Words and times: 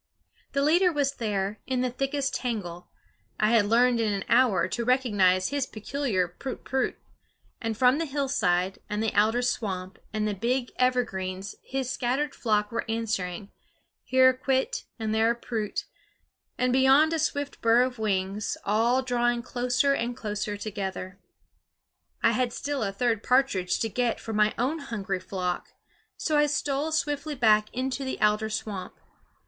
The 0.53 0.63
leader 0.63 0.91
was 0.91 1.13
there, 1.17 1.59
in 1.67 1.81
the 1.81 1.91
thickest 1.91 2.33
tangle 2.33 2.89
I 3.39 3.51
had 3.51 3.67
learned 3.67 3.99
in 3.99 4.11
an 4.11 4.23
hour 4.29 4.67
to 4.67 4.83
recognize 4.83 5.49
his 5.49 5.67
peculiar 5.67 6.27
Prut, 6.27 6.63
prut 6.65 6.95
and 7.61 7.77
from 7.77 7.99
the 7.99 8.07
hillside 8.07 8.79
and 8.89 9.03
the 9.03 9.15
alder 9.15 9.43
swamp 9.43 9.99
and 10.11 10.27
the 10.27 10.33
big 10.33 10.71
evergreens 10.79 11.53
his 11.63 11.91
scattered 11.91 12.33
flock 12.33 12.71
were 12.71 12.83
answering; 12.89 13.51
here 14.03 14.27
a 14.29 14.33
kwit, 14.35 14.85
and 14.97 15.13
there 15.13 15.29
a 15.29 15.35
prut, 15.35 15.83
and 16.57 16.73
beyond 16.73 17.13
a 17.13 17.19
swift 17.19 17.61
burr 17.61 17.83
of 17.83 17.99
wings, 17.99 18.57
all 18.65 19.03
drawing 19.03 19.43
closer 19.43 19.93
and 19.93 20.17
closer 20.17 20.57
together. 20.57 21.19
I 22.23 22.31
had 22.31 22.51
still 22.51 22.81
a 22.81 22.91
third 22.91 23.21
partridge 23.21 23.79
to 23.79 23.87
get 23.87 24.19
for 24.19 24.33
my 24.33 24.55
own 24.57 24.79
hungry 24.79 25.19
flock; 25.19 25.69
so 26.17 26.39
I 26.39 26.47
stole 26.47 26.91
swiftly 26.91 27.35
back 27.35 27.71
into 27.71 28.03
the 28.03 28.19
alder 28.19 28.49
swamp. 28.49 28.95